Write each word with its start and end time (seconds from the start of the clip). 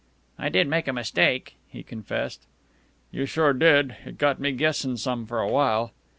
"I 0.39 0.49
did 0.49 0.67
make 0.67 0.87
a 0.87 0.93
mistake," 0.93 1.57
he 1.67 1.83
confessed. 1.83 2.47
"You 3.11 3.27
sure 3.27 3.53
did. 3.53 3.97
It 4.03 4.17
got 4.17 4.39
me 4.39 4.51
guessin' 4.51 4.97
some 4.97 5.27
for 5.27 5.39
a 5.39 5.47
while." 5.47 5.91